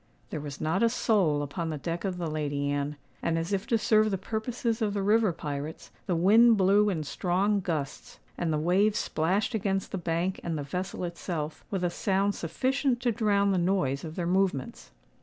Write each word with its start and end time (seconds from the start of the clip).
There 0.31 0.41
was 0.41 0.59
not 0.59 0.81
a 0.81 0.89
soul 0.89 1.43
upon 1.43 1.69
the 1.69 1.77
deck 1.77 2.03
of 2.05 2.17
the 2.17 2.25
Lady 2.27 2.71
Anne; 2.71 2.95
and, 3.21 3.37
as 3.37 3.53
if 3.53 3.67
to 3.67 3.77
serve 3.77 4.09
the 4.09 4.17
purposes 4.17 4.81
of 4.81 4.95
the 4.95 5.01
river 5.03 5.31
pirates, 5.31 5.91
the 6.07 6.15
wind 6.15 6.57
blew 6.57 6.89
in 6.89 7.03
strong 7.03 7.59
gusts, 7.59 8.17
and 8.35 8.51
the 8.51 8.57
waves 8.57 8.97
splashed 8.97 9.53
against 9.53 9.91
the 9.91 9.99
bank 9.99 10.39
and 10.43 10.57
the 10.57 10.63
vessel 10.63 11.03
itself, 11.03 11.63
with 11.69 11.83
a 11.83 11.91
sound 11.91 12.33
sufficient 12.33 12.99
to 13.01 13.11
drown 13.11 13.51
the 13.51 13.59
noise 13.59 14.03
of 14.03 14.15
their 14.15 14.25
movements. 14.25 14.89